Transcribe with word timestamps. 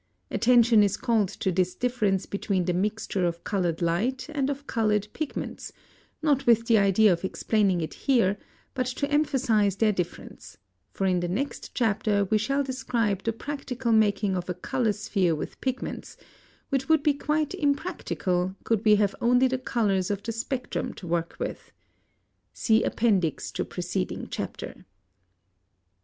Attention 0.31 0.81
is 0.81 0.97
called 0.97 1.29
to 1.29 1.51
this 1.51 1.75
difference 1.75 2.25
between 2.25 2.65
the 2.65 2.73
mixture 2.73 3.23
of 3.23 3.43
colored 3.43 3.83
light 3.83 4.25
and 4.29 4.49
of 4.49 4.65
colored 4.65 5.07
pigments, 5.13 5.71
not 6.23 6.47
with 6.47 6.65
the 6.65 6.75
idea 6.75 7.13
of 7.13 7.23
explaining 7.23 7.81
it 7.81 7.93
here, 7.93 8.35
but 8.73 8.87
to 8.87 9.07
emphasize 9.11 9.75
their 9.75 9.91
difference; 9.91 10.57
for 10.89 11.05
in 11.05 11.19
the 11.19 11.27
next 11.27 11.75
chapter 11.75 12.25
we 12.31 12.37
shall 12.39 12.63
describe 12.63 13.21
the 13.21 13.31
practical 13.31 13.91
making 13.91 14.35
of 14.35 14.49
a 14.49 14.55
color 14.55 14.91
sphere 14.91 15.35
with 15.35 15.61
pigments, 15.61 16.17
which 16.69 16.89
would 16.89 17.03
be 17.03 17.13
quite 17.13 17.53
impractical, 17.53 18.55
could 18.63 18.83
we 18.83 18.95
have 18.95 19.13
only 19.21 19.47
the 19.47 19.59
colors 19.59 20.09
of 20.09 20.23
the 20.23 20.31
spectrum 20.31 20.95
to 20.95 21.05
work 21.05 21.35
with. 21.37 21.71
See 22.53 22.81
Appendix 22.83 23.51
to 23.51 23.63
preceding 23.63 24.29
chapter. 24.31 24.83